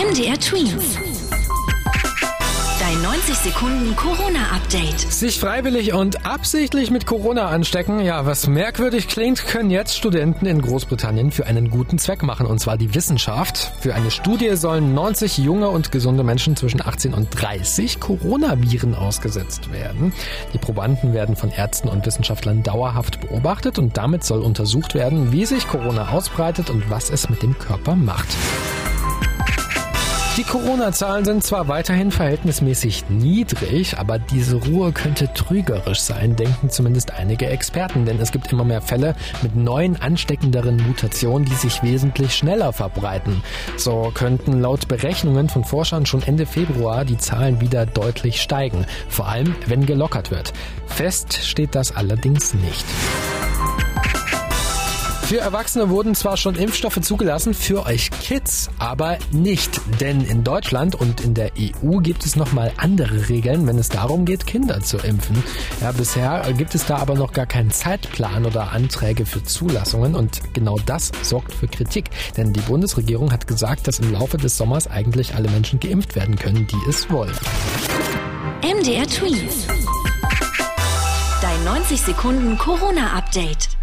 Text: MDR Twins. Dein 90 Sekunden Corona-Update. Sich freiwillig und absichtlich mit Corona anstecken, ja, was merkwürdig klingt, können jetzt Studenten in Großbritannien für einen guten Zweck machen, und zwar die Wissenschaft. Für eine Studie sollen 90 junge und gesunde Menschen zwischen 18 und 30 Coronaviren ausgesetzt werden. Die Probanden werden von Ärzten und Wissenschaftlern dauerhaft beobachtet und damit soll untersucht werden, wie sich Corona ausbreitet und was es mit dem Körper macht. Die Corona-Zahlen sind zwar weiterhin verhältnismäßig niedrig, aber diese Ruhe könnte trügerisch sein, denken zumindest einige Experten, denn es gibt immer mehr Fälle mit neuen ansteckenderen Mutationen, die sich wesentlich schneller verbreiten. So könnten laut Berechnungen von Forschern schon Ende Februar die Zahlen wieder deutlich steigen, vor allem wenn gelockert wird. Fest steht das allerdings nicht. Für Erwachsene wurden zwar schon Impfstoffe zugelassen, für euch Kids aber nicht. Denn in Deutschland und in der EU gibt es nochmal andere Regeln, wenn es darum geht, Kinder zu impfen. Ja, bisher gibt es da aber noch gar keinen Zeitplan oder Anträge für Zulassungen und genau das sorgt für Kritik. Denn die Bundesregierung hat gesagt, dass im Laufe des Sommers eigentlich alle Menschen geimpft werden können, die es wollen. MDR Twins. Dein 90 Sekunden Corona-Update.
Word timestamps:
MDR 0.00 0.40
Twins. 0.40 0.96
Dein 2.80 3.02
90 3.02 3.34
Sekunden 3.34 3.94
Corona-Update. 3.96 4.98
Sich 4.98 5.38
freiwillig 5.38 5.92
und 5.92 6.24
absichtlich 6.24 6.90
mit 6.90 7.04
Corona 7.04 7.48
anstecken, 7.48 8.00
ja, 8.00 8.24
was 8.24 8.46
merkwürdig 8.46 9.08
klingt, 9.08 9.46
können 9.46 9.68
jetzt 9.70 9.94
Studenten 9.94 10.46
in 10.46 10.62
Großbritannien 10.62 11.30
für 11.30 11.44
einen 11.44 11.68
guten 11.68 11.98
Zweck 11.98 12.22
machen, 12.22 12.46
und 12.46 12.60
zwar 12.60 12.78
die 12.78 12.94
Wissenschaft. 12.94 13.72
Für 13.80 13.94
eine 13.94 14.10
Studie 14.10 14.56
sollen 14.56 14.94
90 14.94 15.36
junge 15.36 15.68
und 15.68 15.92
gesunde 15.92 16.24
Menschen 16.24 16.56
zwischen 16.56 16.80
18 16.80 17.12
und 17.12 17.28
30 17.38 18.00
Coronaviren 18.00 18.94
ausgesetzt 18.94 19.70
werden. 19.70 20.14
Die 20.54 20.58
Probanden 20.58 21.12
werden 21.12 21.36
von 21.36 21.50
Ärzten 21.50 21.90
und 21.90 22.06
Wissenschaftlern 22.06 22.62
dauerhaft 22.62 23.20
beobachtet 23.20 23.78
und 23.78 23.98
damit 23.98 24.24
soll 24.24 24.40
untersucht 24.40 24.94
werden, 24.94 25.30
wie 25.30 25.44
sich 25.44 25.68
Corona 25.68 26.08
ausbreitet 26.08 26.70
und 26.70 26.88
was 26.88 27.10
es 27.10 27.28
mit 27.28 27.42
dem 27.42 27.58
Körper 27.58 27.96
macht. 27.96 28.28
Die 30.40 30.46
Corona-Zahlen 30.46 31.26
sind 31.26 31.44
zwar 31.44 31.68
weiterhin 31.68 32.10
verhältnismäßig 32.10 33.10
niedrig, 33.10 33.98
aber 33.98 34.18
diese 34.18 34.56
Ruhe 34.56 34.90
könnte 34.90 35.30
trügerisch 35.34 36.00
sein, 36.00 36.34
denken 36.34 36.70
zumindest 36.70 37.10
einige 37.10 37.44
Experten, 37.44 38.06
denn 38.06 38.18
es 38.18 38.32
gibt 38.32 38.50
immer 38.50 38.64
mehr 38.64 38.80
Fälle 38.80 39.14
mit 39.42 39.54
neuen 39.54 40.00
ansteckenderen 40.00 40.78
Mutationen, 40.78 41.46
die 41.46 41.54
sich 41.56 41.82
wesentlich 41.82 42.34
schneller 42.34 42.72
verbreiten. 42.72 43.42
So 43.76 44.12
könnten 44.14 44.62
laut 44.62 44.88
Berechnungen 44.88 45.50
von 45.50 45.62
Forschern 45.62 46.06
schon 46.06 46.22
Ende 46.22 46.46
Februar 46.46 47.04
die 47.04 47.18
Zahlen 47.18 47.60
wieder 47.60 47.84
deutlich 47.84 48.40
steigen, 48.40 48.86
vor 49.10 49.28
allem 49.28 49.54
wenn 49.66 49.84
gelockert 49.84 50.30
wird. 50.30 50.54
Fest 50.86 51.34
steht 51.44 51.74
das 51.74 51.94
allerdings 51.94 52.54
nicht. 52.54 52.86
Für 55.30 55.38
Erwachsene 55.38 55.90
wurden 55.90 56.16
zwar 56.16 56.36
schon 56.36 56.56
Impfstoffe 56.56 57.00
zugelassen, 57.02 57.54
für 57.54 57.86
euch 57.86 58.10
Kids 58.10 58.68
aber 58.80 59.16
nicht. 59.30 59.80
Denn 60.00 60.22
in 60.22 60.42
Deutschland 60.42 60.96
und 60.96 61.20
in 61.20 61.34
der 61.34 61.52
EU 61.56 61.98
gibt 61.98 62.26
es 62.26 62.34
nochmal 62.34 62.72
andere 62.78 63.28
Regeln, 63.28 63.64
wenn 63.68 63.78
es 63.78 63.88
darum 63.88 64.24
geht, 64.24 64.44
Kinder 64.44 64.80
zu 64.80 64.96
impfen. 64.96 65.40
Ja, 65.80 65.92
bisher 65.92 66.52
gibt 66.54 66.74
es 66.74 66.84
da 66.84 66.96
aber 66.96 67.14
noch 67.14 67.32
gar 67.32 67.46
keinen 67.46 67.70
Zeitplan 67.70 68.44
oder 68.44 68.72
Anträge 68.72 69.24
für 69.24 69.44
Zulassungen 69.44 70.16
und 70.16 70.40
genau 70.52 70.78
das 70.84 71.12
sorgt 71.22 71.52
für 71.52 71.68
Kritik. 71.68 72.06
Denn 72.36 72.52
die 72.52 72.62
Bundesregierung 72.62 73.30
hat 73.30 73.46
gesagt, 73.46 73.86
dass 73.86 74.00
im 74.00 74.12
Laufe 74.12 74.36
des 74.36 74.56
Sommers 74.56 74.88
eigentlich 74.88 75.36
alle 75.36 75.48
Menschen 75.50 75.78
geimpft 75.78 76.16
werden 76.16 76.34
können, 76.34 76.66
die 76.66 76.90
es 76.90 77.08
wollen. 77.08 77.36
MDR 78.64 79.06
Twins. 79.06 79.68
Dein 81.40 81.64
90 81.64 82.00
Sekunden 82.00 82.58
Corona-Update. 82.58 83.79